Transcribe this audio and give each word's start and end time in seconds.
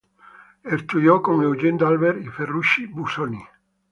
Estudió 0.77 1.21
con 1.21 1.43
Eugen 1.43 1.77
d'Albert 1.77 2.23
y 2.23 2.29
Ferruccio 2.39 2.89
Busoni. 2.89 3.45